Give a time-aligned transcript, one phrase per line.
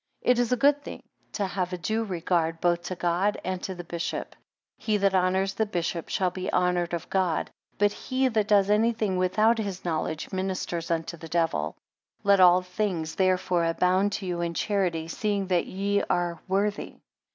[0.23, 1.03] 7 It is a good thin
[1.33, 4.35] to have a due regard both to God, and to the bishop:
[4.79, 8.93] he that honours the bishop, shall be honoured of God; but he that does any
[8.93, 11.75] thing without his knowledge, ministers unto the devil.
[12.21, 16.95] 8 Let all things therefore abound to you in charity; seeing that ye are worthy.